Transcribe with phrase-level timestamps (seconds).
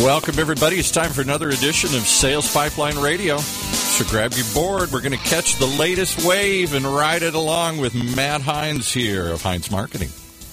[0.00, 0.78] Welcome, everybody.
[0.78, 3.36] It's time for another edition of Sales Pipeline Radio.
[3.36, 4.90] So grab your board.
[4.90, 9.28] We're going to catch the latest wave and ride it along with Matt Heinz here
[9.28, 10.08] of Heinz Marketing.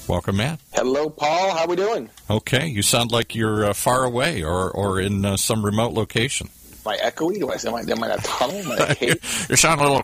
[0.09, 0.59] Welcome, Matt.
[0.73, 1.55] Hello, Paul.
[1.55, 2.09] How are we doing?
[2.29, 2.67] Okay.
[2.67, 6.49] You sound like you're uh, far away or, or in uh, some remote location.
[6.85, 7.39] Am I echoey?
[7.39, 8.57] Do I am I in a tunnel?
[8.57, 8.97] Am I
[9.49, 10.03] you sound a little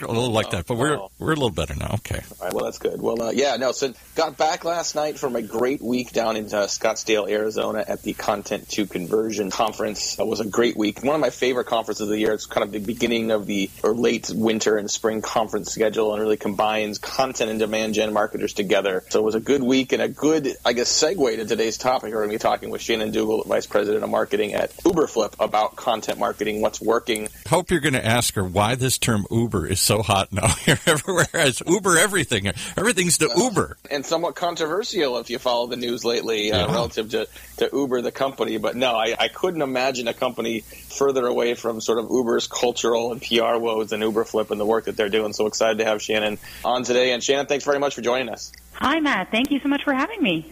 [0.00, 1.94] a little like that, but we're we're a little better now.
[1.94, 2.20] Okay.
[2.40, 3.00] All right, well, that's good.
[3.00, 3.72] Well, uh, yeah, no.
[3.72, 8.02] So got back last night from a great week down in uh, Scottsdale, Arizona, at
[8.02, 10.18] the Content to Conversion conference.
[10.18, 11.02] It was a great week.
[11.02, 12.32] One of my favorite conferences of the year.
[12.32, 16.20] It's kind of the beginning of the or late winter and spring conference schedule, and
[16.22, 19.04] really combines content and demand gen marketers together.
[19.10, 22.12] So it was a good week and a good, I guess, segue to today's topic.
[22.12, 25.76] We're going to be talking with Shannon Dougal, Vice President of Marketing at Uberflip, about
[25.76, 27.28] content marketing, what's working.
[27.48, 30.78] Hope you're going to ask her why this term Uber is so hot now here
[30.86, 31.26] everywhere.
[31.34, 32.46] It's Uber everything.
[32.76, 33.76] Everything's to Uber.
[33.90, 38.12] And somewhat controversial if you follow the news lately uh, relative to, to Uber, the
[38.12, 38.56] company.
[38.56, 43.12] But no, I, I couldn't imagine a company further away from sort of Uber's cultural
[43.12, 45.34] and PR woes than Uberflip and the work that they're doing.
[45.34, 47.12] So excited to have Shannon on today.
[47.12, 48.52] And Shannon, thanks very much for joining us.
[48.72, 49.30] Hi, Matt.
[49.30, 50.50] Thank you so much for having me.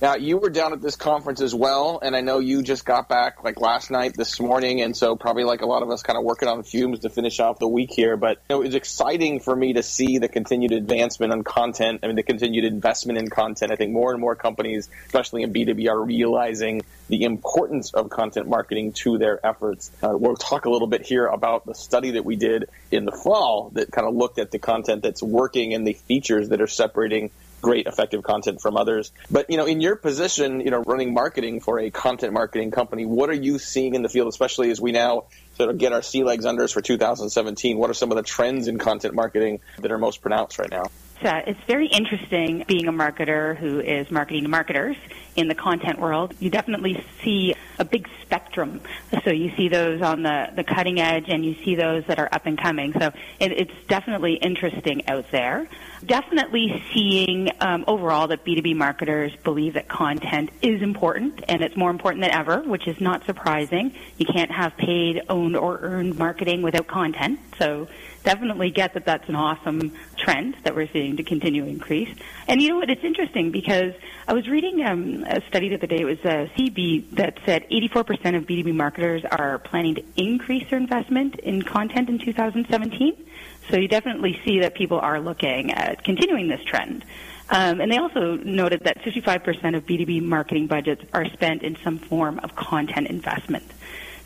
[0.00, 3.06] Now, you were down at this conference as well, and I know you just got
[3.06, 6.16] back like last night, this morning, and so probably like a lot of us kind
[6.16, 8.16] of working on fumes to finish off the week here.
[8.16, 12.00] But you know, it was exciting for me to see the continued advancement on content.
[12.02, 13.72] I mean, the continued investment in content.
[13.72, 18.48] I think more and more companies, especially in B2B, are realizing the importance of content
[18.48, 19.90] marketing to their efforts.
[20.02, 23.12] Uh, we'll talk a little bit here about the study that we did in the
[23.12, 26.66] fall that kind of looked at the content that's working and the features that are
[26.66, 29.12] separating great effective content from others.
[29.30, 33.06] But you know, in your position, you know, running marketing for a content marketing company,
[33.06, 35.24] what are you seeing in the field, especially as we now
[35.56, 37.78] sort of get our sea legs under us for 2017?
[37.78, 40.84] What are some of the trends in content marketing that are most pronounced right now?
[41.22, 44.96] Uh, it's very interesting being a marketer who is marketing to marketers
[45.36, 46.34] in the content world.
[46.40, 48.80] You definitely see a big spectrum.
[49.24, 52.28] So you see those on the, the cutting edge and you see those that are
[52.32, 52.92] up and coming.
[52.92, 55.68] So it, it's definitely interesting out there.
[56.04, 61.90] Definitely seeing um, overall that B2B marketers believe that content is important and it's more
[61.90, 63.94] important than ever, which is not surprising.
[64.16, 67.40] You can't have paid, owned, or earned marketing without content.
[67.58, 67.88] So
[68.22, 72.08] definitely get that that's an awesome trend that we're seeing to continue to increase.
[72.48, 72.90] And you know what?
[72.90, 73.94] It's interesting because
[74.28, 76.00] I was reading um, a study the other day.
[76.00, 80.68] It was a uh, CEB that said 84% of B2B marketers are planning to increase
[80.70, 83.26] their investment in content in 2017.
[83.70, 87.04] So you definitely see that people are looking at continuing this trend.
[87.50, 91.98] Um, and they also noted that 55% of B2B marketing budgets are spent in some
[91.98, 93.64] form of content investment.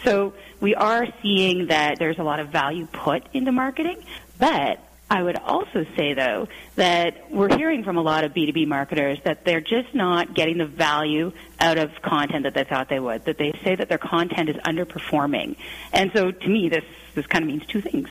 [0.05, 4.05] So we are seeing that there's a lot of value put into marketing,
[4.39, 4.79] but
[5.11, 9.45] I would also say, though, that we're hearing from a lot of B2B marketers that
[9.45, 13.39] they're just not getting the value out of content that they thought they would, that
[13.39, 15.57] they say that their content is underperforming.
[15.93, 16.85] And so to me, this,
[17.15, 18.09] this kind of means two things.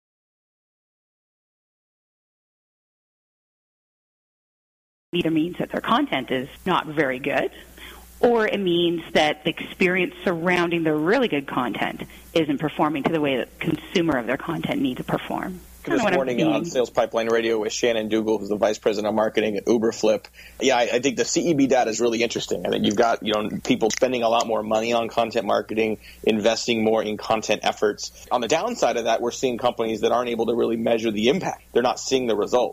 [5.13, 7.51] Either means that their content is not very good,
[8.23, 12.03] or it means that the experience surrounding the really good content
[12.33, 15.59] isn't performing to the way that consumer of their content needs to perform.
[15.85, 19.57] This morning on Sales Pipeline Radio with Shannon Dougal, who's the Vice President of Marketing
[19.57, 20.23] at Uberflip.
[20.61, 22.65] Yeah, I, I, think the CEB data is really interesting.
[22.65, 25.97] I think you've got you know people spending a lot more money on content marketing,
[26.23, 28.25] investing more in content efforts.
[28.31, 31.27] On the downside of that, we're seeing companies that aren't able to really measure the
[31.27, 31.63] impact.
[31.73, 32.72] They're not seeing the result.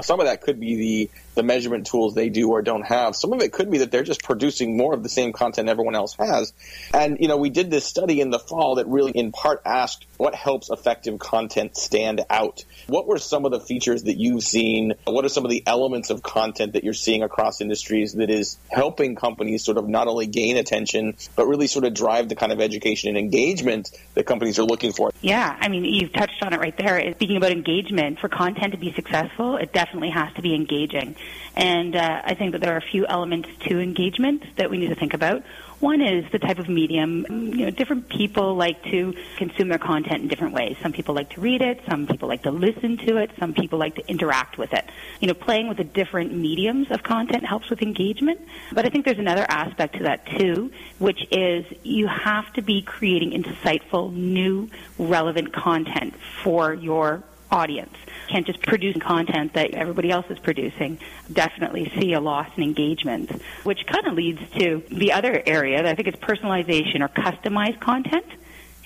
[0.00, 3.16] Some of that could be the the measurement tools they do or don't have.
[3.16, 5.94] Some of it could be that they're just producing more of the same content everyone
[5.94, 6.52] else has.
[6.92, 10.06] And you know, we did this study in the fall that really in part asked
[10.16, 12.64] what helps effective content stand out.
[12.88, 14.94] What were some of the features that you've seen?
[15.04, 18.58] What are some of the elements of content that you're seeing across industries that is
[18.68, 22.52] helping companies sort of not only gain attention but really sort of drive the kind
[22.52, 25.10] of education and engagement that companies are looking for?
[25.22, 27.12] Yeah, I mean, you've touched on it right there.
[27.12, 31.14] Speaking about engagement, for content to be successful, it definitely has to be engaging.
[31.54, 34.88] And uh, I think that there are a few elements to engagement that we need
[34.88, 35.42] to think about.
[35.80, 37.24] One is the type of medium.
[37.28, 40.76] You know, different people like to consume their content in different ways.
[40.82, 41.80] Some people like to read it.
[41.88, 43.30] Some people like to listen to it.
[43.38, 44.84] Some people like to interact with it.
[45.20, 48.40] You know, playing with the different mediums of content helps with engagement.
[48.72, 52.82] But I think there's another aspect to that too, which is you have to be
[52.82, 54.68] creating insightful, new,
[54.98, 57.96] relevant content for your audience.
[58.30, 60.98] Can't just produce content that everybody else is producing.
[61.32, 63.30] Definitely see a loss in engagement,
[63.64, 67.80] which kind of leads to the other area that I think is personalization or customized
[67.80, 68.26] content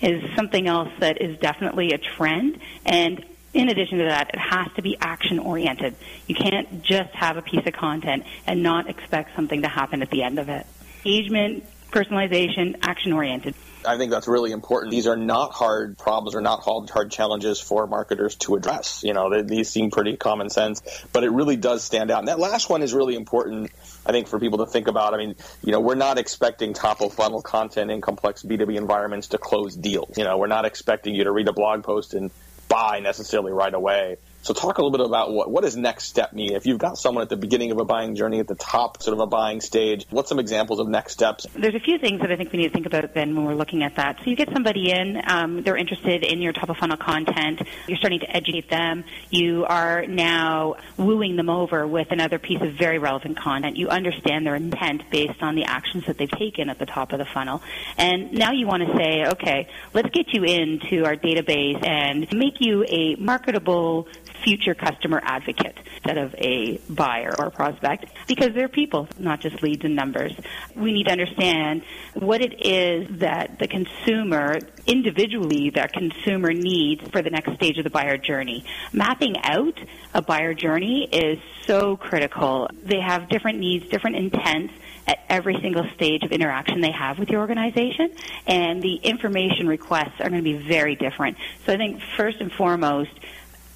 [0.00, 2.58] is something else that is definitely a trend.
[2.86, 3.24] And
[3.54, 5.94] In addition to that, it has to be action oriented.
[6.26, 10.10] You can't just have a piece of content and not expect something to happen at
[10.10, 10.66] the end of it.
[11.04, 13.54] Engagement, personalization, action oriented.
[13.86, 14.90] I think that's really important.
[14.90, 19.02] These are not hard problems or not hard, hard challenges for marketers to address.
[19.04, 20.82] You know, they, these seem pretty common sense,
[21.12, 22.20] but it really does stand out.
[22.20, 23.70] And that last one is really important,
[24.06, 25.14] I think, for people to think about.
[25.14, 29.28] I mean, you know, we're not expecting top of funnel content in complex B2B environments
[29.28, 30.16] to close deals.
[30.16, 32.30] You know, we're not expecting you to read a blog post and
[32.68, 34.16] buy necessarily right away.
[34.44, 36.52] So talk a little bit about what what does next step mean?
[36.52, 39.14] If you've got someone at the beginning of a buying journey, at the top sort
[39.14, 41.46] of a buying stage, what's some examples of next steps?
[41.54, 43.54] There's a few things that I think we need to think about then when we're
[43.54, 44.18] looking at that.
[44.18, 47.62] So you get somebody in, um, they're interested in your top of funnel content.
[47.88, 49.04] You're starting to educate them.
[49.30, 53.78] You are now wooing them over with another piece of very relevant content.
[53.78, 57.18] You understand their intent based on the actions that they've taken at the top of
[57.18, 57.62] the funnel.
[57.96, 62.60] And now you want to say, okay, let's get you into our database and make
[62.60, 64.06] you a marketable
[64.44, 69.84] future customer advocate instead of a buyer or prospect because they're people, not just leads
[69.84, 70.32] and numbers.
[70.76, 71.82] We need to understand
[72.14, 77.84] what it is that the consumer, individually, that consumer needs for the next stage of
[77.84, 78.64] the buyer journey.
[78.92, 79.78] Mapping out
[80.12, 82.68] a buyer journey is so critical.
[82.82, 84.74] They have different needs, different intents
[85.06, 88.10] at every single stage of interaction they have with your organization,
[88.46, 91.36] and the information requests are going to be very different.
[91.66, 93.10] So I think first and foremost,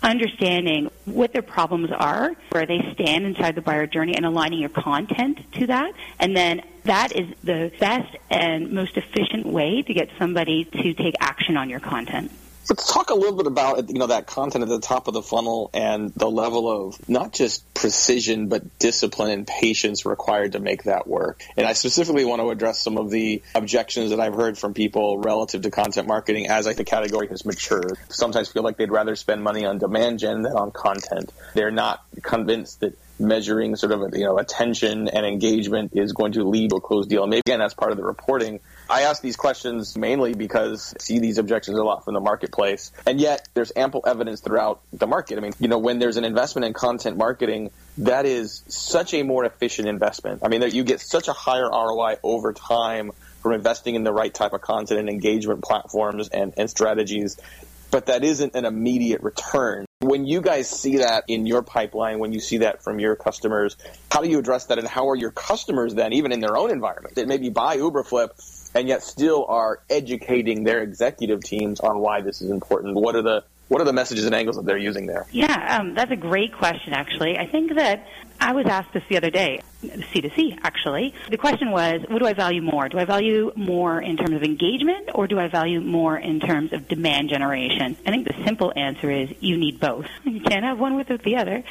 [0.03, 4.69] understanding what their problems are, where they stand inside the buyer journey, and aligning your
[4.69, 5.93] content to that.
[6.19, 11.15] And then that is the best and most efficient way to get somebody to take
[11.21, 12.31] action on your content.
[12.71, 15.23] Let's talk a little bit about you know that content at the top of the
[15.23, 20.83] funnel and the level of not just precision but discipline and patience required to make
[20.83, 21.43] that work.
[21.57, 25.17] And I specifically want to address some of the objections that I've heard from people
[25.17, 27.97] relative to content marketing as like the category has matured.
[28.11, 31.33] Sometimes feel like they'd rather spend money on demand gen than on content.
[31.55, 36.45] They're not convinced that measuring sort of you know attention and engagement is going to
[36.45, 37.23] lead to a closed deal.
[37.23, 41.03] And maybe again that's part of the reporting I ask these questions mainly because I
[41.03, 42.91] see these objections a lot from the marketplace.
[43.07, 45.37] And yet there's ample evidence throughout the market.
[45.37, 49.23] I mean, you know, when there's an investment in content marketing, that is such a
[49.23, 50.41] more efficient investment.
[50.43, 53.13] I mean, you get such a higher ROI over time
[53.43, 57.37] from investing in the right type of content and engagement platforms and, and strategies.
[57.91, 59.87] But that isn't an immediate return.
[60.01, 63.77] When you guys see that in your pipeline, when you see that from your customers,
[64.11, 64.79] how do you address that?
[64.79, 68.31] And how are your customers then, even in their own environment, that maybe buy Uberflip
[68.75, 72.95] and yet still are educating their executive teams on why this is important.
[72.95, 75.27] What are the what are the messages and angles that they're using there?
[75.31, 77.37] Yeah, um, that's a great question, actually.
[77.37, 78.07] I think that
[78.41, 81.15] I was asked this the other day, C2C, actually.
[81.29, 82.89] The question was, what do I value more?
[82.89, 86.73] Do I value more in terms of engagement or do I value more in terms
[86.73, 87.97] of demand generation?
[88.07, 90.07] I think the simple answer is you need both.
[90.25, 91.65] You can't have one without the other.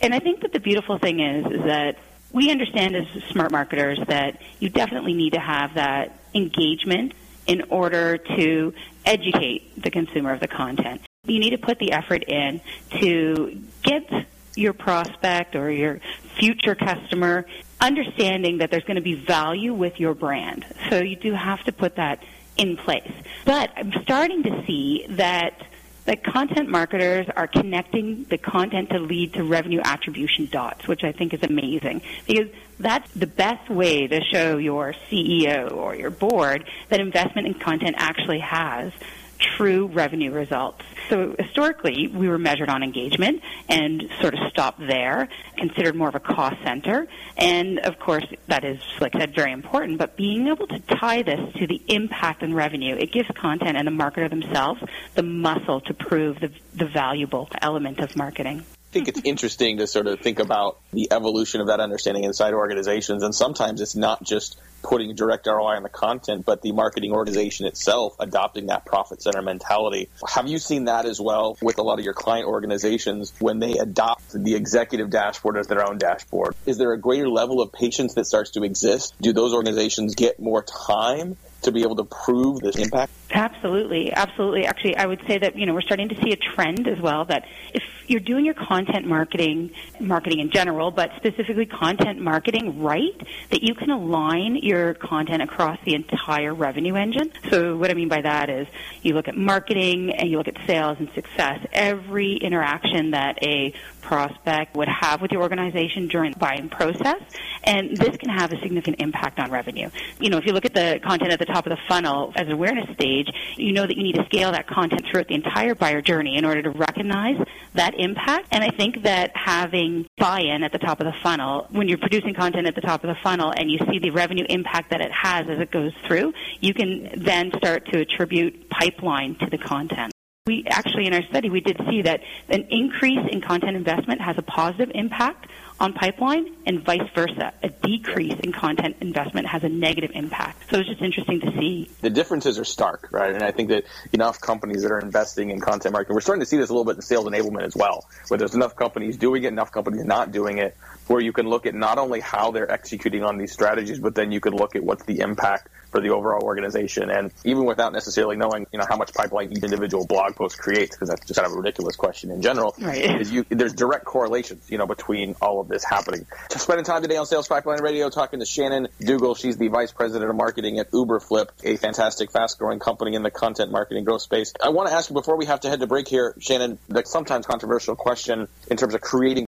[0.00, 1.98] And I think that the beautiful thing is, is that
[2.32, 7.14] we understand as smart marketers that you definitely need to have that engagement
[7.46, 8.74] in order to
[9.04, 11.00] educate the consumer of the content.
[11.24, 12.60] You need to put the effort in
[13.00, 16.00] to get your prospect or your
[16.38, 17.46] future customer
[17.80, 20.64] understanding that there's going to be value with your brand.
[20.88, 22.22] So you do have to put that
[22.56, 23.12] in place.
[23.44, 25.62] But I'm starting to see that
[26.06, 31.12] that content marketers are connecting the content to lead to revenue attribution dots, which I
[31.12, 32.02] think is amazing.
[32.26, 37.54] Because that's the best way to show your CEO or your board that investment in
[37.54, 38.92] content actually has
[39.38, 40.82] true revenue results.
[41.08, 46.14] So historically, we were measured on engagement and sort of stopped there, considered more of
[46.14, 47.06] a cost center.
[47.36, 51.22] And of course, that is, like I said, very important, but being able to tie
[51.22, 54.82] this to the impact and revenue, it gives content and the marketer themselves
[55.14, 58.64] the muscle to prove the, the valuable element of marketing.
[58.96, 62.54] I think it's interesting to sort of think about the evolution of that understanding inside
[62.54, 63.22] organizations.
[63.22, 67.66] And sometimes it's not just putting direct ROI on the content, but the marketing organization
[67.66, 70.08] itself adopting that profit center mentality.
[70.26, 73.76] Have you seen that as well with a lot of your client organizations when they
[73.76, 76.54] adopt the executive dashboard as their own dashboard?
[76.64, 79.14] Is there a greater level of patience that starts to exist?
[79.20, 83.12] Do those organizations get more time to be able to prove this impact?
[83.30, 84.66] Absolutely, absolutely.
[84.66, 87.24] Actually, I would say that you know we're starting to see a trend as well
[87.24, 93.20] that if you're doing your content marketing, marketing in general, but specifically content marketing right,
[93.50, 97.32] that you can align your content across the entire revenue engine.
[97.50, 98.68] So what I mean by that is
[99.02, 101.66] you look at marketing and you look at sales and success.
[101.72, 107.20] Every interaction that a prospect would have with your organization during the buying process,
[107.64, 109.90] and this can have a significant impact on revenue.
[110.20, 112.48] You know, if you look at the content at the top of the funnel as
[112.48, 115.74] awareness stage stage, you know that you need to scale that content throughout the entire
[115.74, 117.36] buyer journey in order to recognize
[117.74, 118.48] that impact.
[118.50, 122.34] And I think that having buy-in at the top of the funnel, when you're producing
[122.34, 125.12] content at the top of the funnel and you see the revenue impact that it
[125.12, 130.12] has as it goes through, you can then start to attribute pipeline to the content.
[130.46, 134.38] We actually, in our study, we did see that an increase in content investment has
[134.38, 137.52] a positive impact on pipeline and vice versa.
[137.62, 140.70] A decrease in content investment has a negative impact.
[140.70, 141.90] So it's just interesting to see.
[142.00, 143.34] The differences are stark, right?
[143.34, 146.46] And I think that enough companies that are investing in content marketing, we're starting to
[146.46, 149.44] see this a little bit in sales enablement as well, where there's enough companies doing
[149.44, 152.70] it, enough companies not doing it, where you can look at not only how they're
[152.70, 156.10] executing on these strategies, but then you can look at what's the impact for the
[156.10, 157.10] overall organization.
[157.10, 160.96] And even without necessarily knowing, you know, how much pipeline each individual blog post creates,
[160.96, 163.20] because that's just kind of a ridiculous question in general, right.
[163.20, 166.26] is you, there's direct correlations, you know, between all of this happening.
[166.50, 169.34] Just spending time today on Sales Pipeline Radio talking to Shannon Dougal.
[169.34, 173.70] She's the Vice President of Marketing at Uberflip, a fantastic, fast-growing company in the content
[173.70, 174.52] marketing growth space.
[174.62, 177.04] I want to ask you before we have to head to break here, Shannon, the
[177.04, 179.46] sometimes controversial question in terms of creating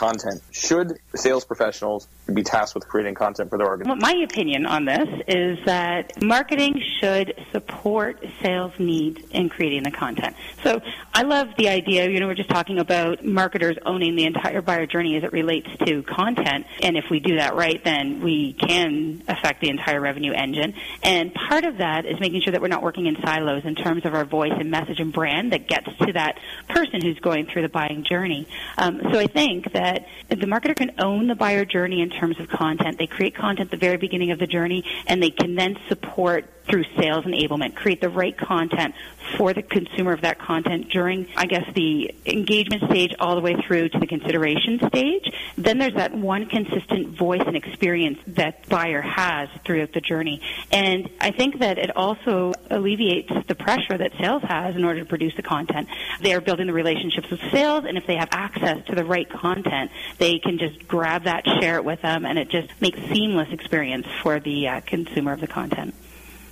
[0.00, 0.42] content.
[0.50, 3.98] Should sales professionals be tasked with creating content for their organization?
[4.00, 10.34] My opinion on this is that marketing should support sales needs in creating the content.
[10.64, 10.80] So
[11.12, 14.86] I love the idea, you know, we're just talking about marketers owning the entire buyer
[14.86, 16.66] journey as it relates to content.
[16.82, 20.74] And if we do that right, then we can affect the entire revenue engine.
[21.02, 24.06] And part of that is making sure that we're not working in silos in terms
[24.06, 26.38] of our voice and message and brand that gets to that
[26.68, 28.48] person who's going through the buying journey.
[28.78, 29.89] Um, so I think that
[30.28, 32.98] that the marketer can own the buyer journey in terms of content.
[32.98, 36.46] They create content at the very beginning of the journey, and they can then support
[36.70, 38.94] through sales enablement, create the right content
[39.36, 43.56] for the consumer of that content during, I guess, the engagement stage all the way
[43.66, 45.30] through to the consideration stage.
[45.56, 50.40] Then there's that one consistent voice and experience that buyer has throughout the journey.
[50.70, 55.06] And I think that it also alleviates the pressure that sales has in order to
[55.06, 55.88] produce the content.
[56.20, 59.28] They are building the relationships with sales, and if they have access to the right
[59.28, 63.48] content, they can just grab that, share it with them, and it just makes seamless
[63.52, 65.94] experience for the uh, consumer of the content.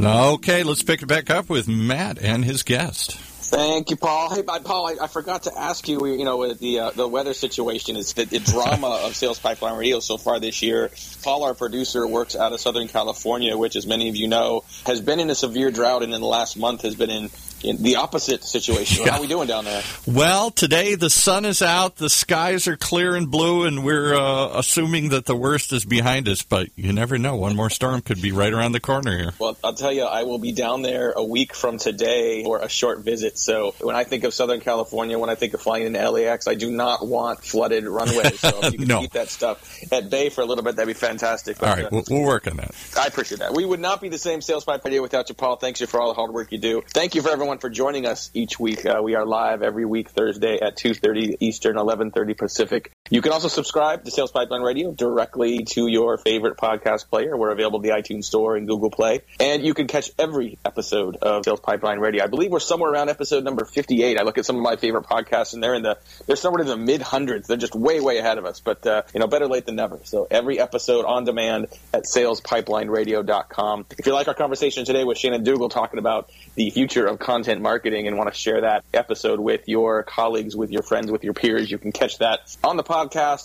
[0.04, 3.18] Okay, let's pick it back up with Matt and his guest.
[3.52, 4.34] Thank you, Paul.
[4.34, 6.06] Hey, Paul, I, I forgot to ask you.
[6.06, 10.00] You know, the uh, the weather situation is the, the drama of Sales Pipeline Radio
[10.00, 10.90] so far this year.
[11.22, 15.02] Paul, our producer, works out of Southern California, which, as many of you know, has
[15.02, 17.28] been in a severe drought, and in the last month has been in in
[17.62, 19.04] the opposite situation.
[19.04, 19.12] Yeah.
[19.12, 19.82] How are we doing down there?
[20.06, 24.58] Well, today the sun is out, the skies are clear and blue, and we're uh,
[24.58, 26.42] assuming that the worst is behind us.
[26.42, 29.32] But you never know; one more storm could be right around the corner here.
[29.38, 32.68] Well, I'll tell you, I will be down there a week from today for a
[32.68, 33.38] short visit.
[33.38, 36.54] So when I think of Southern California, when I think of flying into LAX, I
[36.54, 38.40] do not want flooded runways.
[38.40, 39.00] So if you can no.
[39.00, 41.58] keep that stuff at bay for a little bit, that'd be fantastic.
[41.58, 42.74] But, All right, uh, we'll, we'll, work on that.
[42.96, 43.54] I appreciate that.
[43.54, 45.56] We would not be the same sales pipe idea without you, Paul.
[45.56, 46.82] Thanks you for all the hard work you do.
[46.88, 48.86] Thank you for everyone for joining us each week.
[48.86, 52.92] Uh, we are live every week Thursday at 2:30 Eastern, 11:30 Pacific.
[53.10, 57.36] You can also subscribe to Sales Pipeline Radio directly to your favorite podcast player.
[57.36, 61.44] We're available the iTunes Store and Google Play, and you can catch every episode of
[61.44, 62.22] Sales Pipeline Radio.
[62.22, 64.18] I believe we're somewhere around episode number 58.
[64.18, 66.68] I look at some of my favorite podcasts, and they're in the they're somewhere in
[66.68, 67.48] the mid hundreds.
[67.48, 69.98] They're just way way ahead of us, but uh, you know, better late than never.
[70.04, 73.86] So every episode on demand at SalesPipelineRadio.com.
[73.98, 77.62] If you like our conversation today with Shannon Dougal talking about the future of content
[77.62, 81.34] marketing and want to share that episode with your colleagues, with your friends, with your
[81.34, 83.01] peers, you can catch that on the podcast,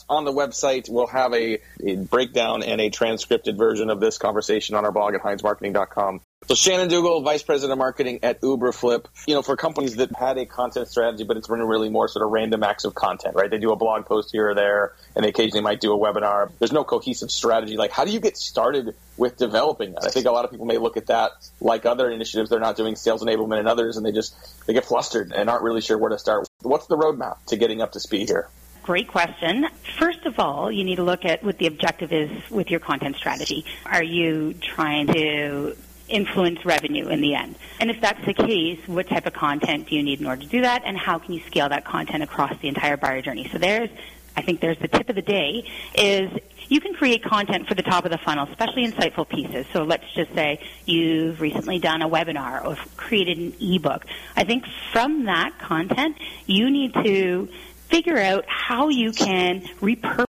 [0.09, 0.89] on the website.
[0.89, 5.13] We'll have a, a breakdown and a transcripted version of this conversation on our blog
[5.15, 6.21] at HeinzMarketing.com.
[6.47, 9.05] So Shannon Dougal, Vice President of Marketing at Uberflip.
[9.25, 12.23] You know, for companies that had a content strategy, but it's been really more sort
[12.23, 13.49] of random acts of content, right?
[13.49, 16.51] They do a blog post here or there, and they occasionally might do a webinar.
[16.59, 17.75] There's no cohesive strategy.
[17.75, 20.05] Like, how do you get started with developing that?
[20.05, 22.49] I think a lot of people may look at that like other initiatives.
[22.49, 24.35] They're not doing sales enablement and others, and they just
[24.67, 26.47] they get flustered and aren't really sure where to start.
[26.61, 28.47] What's the roadmap to getting up to speed here?
[28.87, 29.67] Great question.
[29.99, 33.17] First of all, you need to look at what the objective is with your content
[33.17, 33.65] strategy.
[33.85, 35.75] Are you trying to
[36.07, 37.57] influence revenue in the end?
[37.81, 40.47] And if that's the case, what type of content do you need in order to
[40.47, 43.49] do that, and how can you scale that content across the entire buyer journey?
[43.51, 43.89] So there's,
[44.37, 46.31] I think there's the tip of the day is
[46.69, 49.65] you can create content for the top of the funnel, especially insightful pieces.
[49.73, 54.05] So let's just say you've recently done a webinar or created an ebook.
[54.35, 57.49] I think from that content, you need to
[57.89, 60.25] figure out how you can repurpose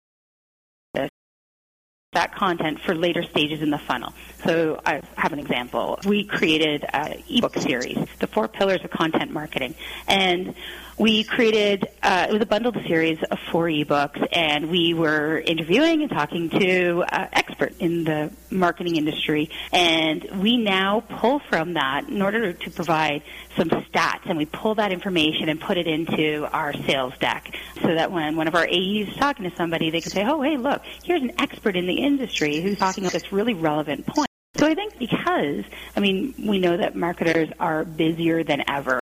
[2.12, 4.14] that content for later stages in the funnel.
[4.44, 5.98] So I have an example.
[6.06, 9.74] We created an ebook series, The Four Pillars of Content Marketing.
[10.06, 10.54] And
[10.98, 16.02] we created uh, it was a bundled series of four ebooks, and we were interviewing
[16.02, 22.08] and talking to uh, experts in the marketing industry, and we now pull from that
[22.08, 23.22] in order to provide
[23.56, 27.94] some stats, and we pull that information and put it into our sales deck, so
[27.94, 30.56] that when one of our AEs is talking to somebody, they can say, "Oh, hey,
[30.56, 34.68] look, here's an expert in the industry who's talking about this really relevant point." So
[34.68, 35.64] I think because,
[35.96, 39.00] I mean, we know that marketers are busier than ever.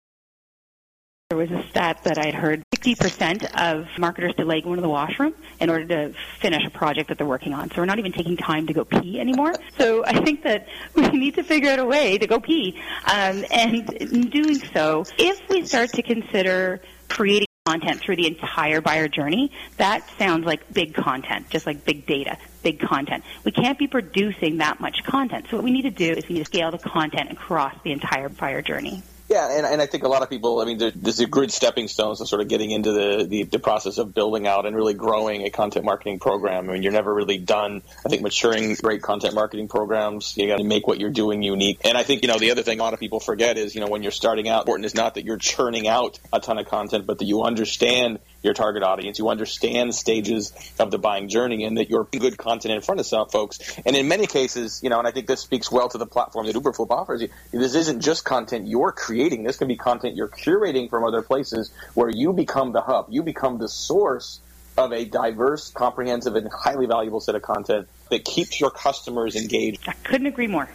[1.29, 5.34] There was a stat that I'd heard 60% of marketers delay going to the washroom
[5.60, 7.69] in order to finish a project that they're working on.
[7.69, 9.53] So we're not even taking time to go pee anymore.
[9.77, 12.81] So I think that we need to figure out a way to go pee.
[13.03, 16.79] Um, and in doing so, if we start to consider
[17.10, 22.05] creating content through the entire buyer journey, that sounds like big content, just like big
[22.05, 23.25] data, big content.
[23.43, 25.48] We can't be producing that much content.
[25.50, 27.91] So what we need to do is we need to scale the content across the
[27.91, 29.03] entire buyer journey.
[29.29, 31.89] Yeah, and, and I think a lot of people, I mean, there's a good stepping
[31.89, 34.93] stones to sort of getting into the, the, the, process of building out and really
[34.93, 36.69] growing a content marketing program.
[36.69, 37.81] I mean, you're never really done.
[38.05, 41.82] I think maturing great content marketing programs, you got to make what you're doing unique.
[41.84, 43.82] And I think, you know, the other thing a lot of people forget is, you
[43.82, 46.67] know, when you're starting out, important is not that you're churning out a ton of
[46.67, 49.19] content, but that you understand your target audience.
[49.19, 53.05] You understand stages of the buying journey and that you're good content in front of
[53.05, 53.60] some folks.
[53.86, 56.47] And in many cases, you know, and I think this speaks well to the platform
[56.47, 59.43] that Uberflip offers you, this isn't just content you're creating.
[59.43, 63.07] This can be content you're curating from other places where you become the hub.
[63.10, 64.39] You become the source
[64.77, 69.88] of a diverse, comprehensive, and highly valuable set of content that keeps your customers engaged.
[69.88, 70.69] I couldn't agree more.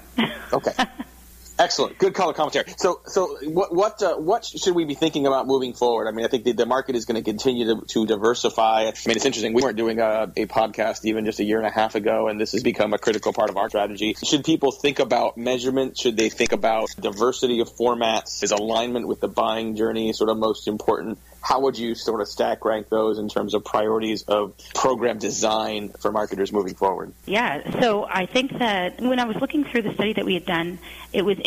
[0.53, 0.73] okay.
[1.63, 2.65] Excellent, good color commentary.
[2.77, 6.09] So, so what what uh, what should we be thinking about moving forward?
[6.09, 8.81] I mean, I think the, the market is going to continue to, diversify.
[8.81, 9.53] I mean, it's interesting.
[9.53, 12.41] We weren't doing a, a podcast even just a year and a half ago, and
[12.41, 14.17] this has become a critical part of our strategy.
[14.25, 15.97] Should people think about measurement?
[15.97, 18.43] Should they think about diversity of formats?
[18.43, 21.19] Is alignment with the buying journey sort of most important?
[21.43, 25.91] how would you sort of stack rank those in terms of priorities of program design
[26.01, 27.13] for marketers moving forward?
[27.27, 30.47] Yeah, so I think that when I was looking through the study that we had
[30.47, 30.79] done,
[31.13, 31.39] it was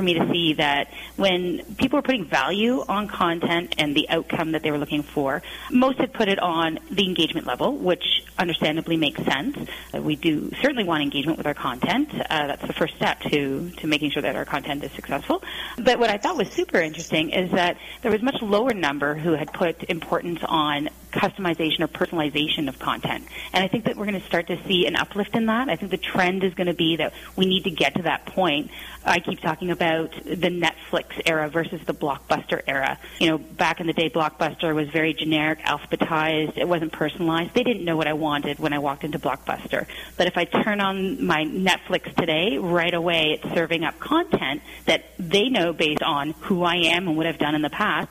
[0.00, 4.52] for me to see that when people were putting value on content and the outcome
[4.52, 8.96] that they were looking for, most had put it on the engagement level, which understandably
[8.96, 9.56] makes sense.
[9.94, 12.08] Uh, we do certainly want engagement with our content.
[12.14, 15.42] Uh, that's the first step to, to making sure that our content is successful.
[15.76, 19.32] But what I thought was super interesting is that there was much lower number who
[19.32, 23.26] had put importance on customization or personalization of content.
[23.52, 25.68] And I think that we're going to start to see an uplift in that.
[25.68, 28.26] I think the trend is going to be that we need to get to that
[28.26, 28.70] point.
[29.04, 32.98] I keep talking about the Netflix era versus the Blockbuster era.
[33.18, 36.56] You know, back in the day, Blockbuster was very generic, alphabetized.
[36.56, 37.54] It wasn't personalized.
[37.54, 39.86] They didn't know what I wanted when I walked into Blockbuster.
[40.16, 45.04] But if I turn on my Netflix today, right away it's serving up content that
[45.18, 48.10] they know based on who I am and what I've done in the past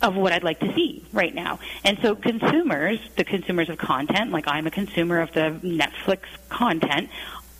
[0.00, 1.58] of what I'd like to see right now.
[1.84, 7.10] And so consumers, the consumers of content, like I'm a consumer of the Netflix content,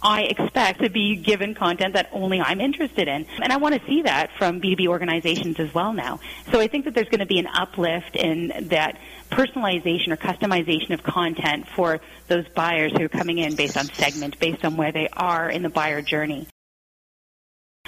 [0.03, 3.27] I expect to be given content that only I'm interested in.
[3.43, 6.21] And I want to see that from B2B organizations as well now.
[6.53, 8.99] So I think that there's going to be an uplift in that
[9.31, 14.39] personalization or customization of content for those buyers who are coming in based on segment,
[14.39, 16.47] based on where they are in the buyer journey.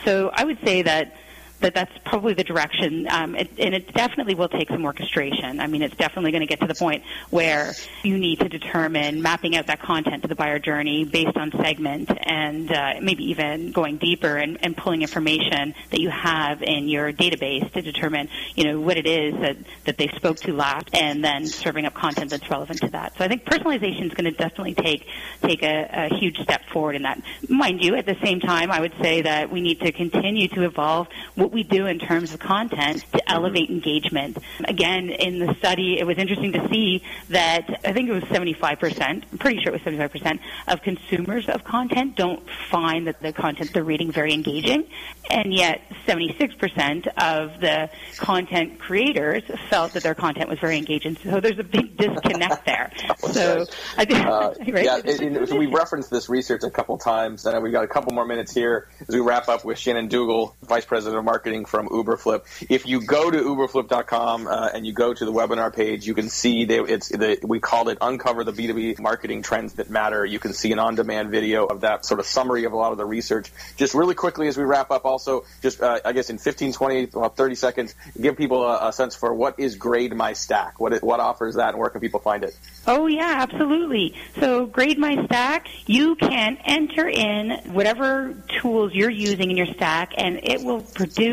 [0.04, 1.14] So I would say that
[1.60, 5.60] that that's probably the direction, um, it, and it definitely will take some orchestration.
[5.60, 9.22] I mean, it's definitely going to get to the point where you need to determine
[9.22, 13.72] mapping out that content to the buyer journey based on segment, and uh, maybe even
[13.72, 18.64] going deeper and, and pulling information that you have in your database to determine, you
[18.64, 22.30] know, what it is that that they spoke to last, and then serving up content
[22.30, 23.16] that's relevant to that.
[23.18, 25.06] So I think personalization is going to definitely take
[25.42, 27.20] take a, a huge step forward in that.
[27.48, 30.64] Mind you, at the same time, I would say that we need to continue to
[30.64, 31.08] evolve
[31.52, 34.38] we do in terms of content to elevate engagement.
[34.64, 39.00] Again, in the study, it was interesting to see that I think it was 75%,
[39.00, 43.72] I'm pretty sure it was 75% of consumers of content don't find that the content
[43.72, 44.86] they're reading very engaging,
[45.28, 51.16] and yet 76% of the content creators felt that their content was very engaging.
[51.16, 52.90] So there's a big disconnect there.
[53.18, 54.84] so, I think, uh, right?
[54.84, 57.88] yeah, it, it, so we referenced this research a couple times, and we've got a
[57.88, 61.39] couple more minutes here as we wrap up with Shannon Dougal, Vice President of Marketing
[61.40, 62.42] from Uberflip.
[62.68, 66.28] If you go to uberflip.com uh, and you go to the webinar page, you can
[66.28, 70.24] see they, it's the, we called it Uncover the B2B Marketing Trends That Matter.
[70.24, 72.98] You can see an on-demand video of that sort of summary of a lot of
[72.98, 73.50] the research.
[73.76, 77.08] Just really quickly as we wrap up, also just uh, I guess in 15, 20,
[77.14, 80.92] well, 30 seconds, give people a, a sense for what is Grade My Stack, what
[80.92, 82.56] it, what offers that, and where can people find it?
[82.86, 84.14] Oh yeah, absolutely.
[84.38, 90.12] So Grade My Stack, you can enter in whatever tools you're using in your stack,
[90.16, 91.29] and it will produce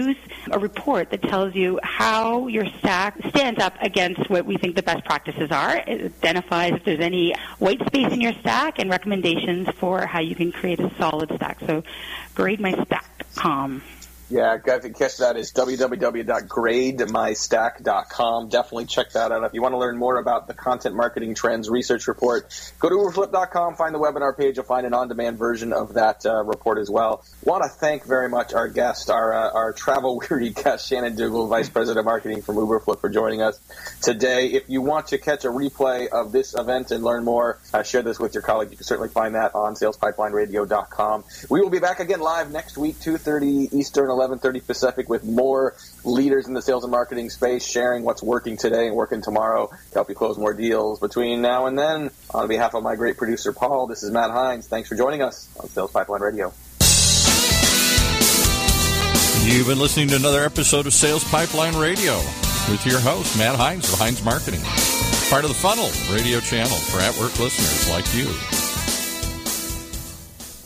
[0.51, 4.83] a report that tells you how your stack stands up against what we think the
[4.83, 5.77] best practices are.
[5.77, 10.35] It identifies if there's any white space in your stack and recommendations for how you
[10.35, 11.59] can create a solid stack.
[11.61, 11.83] So
[12.35, 13.81] grademystack.com.
[14.29, 18.49] Yeah, guys, to catch that is www.grademystack.com.
[18.49, 19.45] Definitely check that out.
[19.45, 22.95] If you want to learn more about the content marketing trends research report, go to
[22.95, 26.89] uberflip.com, find the webinar page, you'll find an on-demand version of that uh, report as
[26.89, 27.23] well.
[27.45, 31.47] Want to thank very much our guest, our uh, our travel weary guest, Shannon Dougal,
[31.47, 33.57] Vice President of Marketing from Uberflip, for joining us
[34.01, 34.47] today.
[34.47, 38.01] If you want to catch a replay of this event and learn more, uh, share
[38.01, 38.71] this with your colleague.
[38.71, 41.23] You can certainly find that on SalesPipelineRadio.com.
[41.49, 44.16] We will be back again live next week, 2:30 Eastern.
[44.17, 48.87] 11:30 Pacific with more leaders in the sales and marketing space sharing what's working today
[48.87, 52.11] and working tomorrow to help you close more deals between now and then.
[52.33, 54.67] On behalf of my great producer Paul, this is Matt Heinz.
[54.67, 56.51] Thanks for joining us on Sales Pipeline Radio.
[59.43, 62.17] You've been listening to another episode of Sales Pipeline Radio
[62.69, 64.61] with your host, Matt Heinz of Heinz Marketing,
[65.29, 68.56] part of the Funnel radio channel for at work listeners like you.